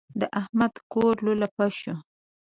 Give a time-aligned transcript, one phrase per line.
[0.19, 1.95] د احمد کور لولپه شو.